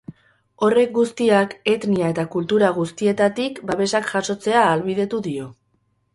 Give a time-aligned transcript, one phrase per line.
[0.67, 5.49] Horrek guztiak etnia eta kultura guztietatik babesak jasotzea ahalbidetu dio.